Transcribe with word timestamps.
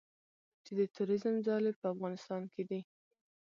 چې 0.65 0.71
د 0.79 0.81
تروریزم 0.93 1.35
ځالې 1.47 1.71
په 1.79 1.85
افغانستان 1.93 2.41
کې 2.53 2.63
دي 2.69 2.79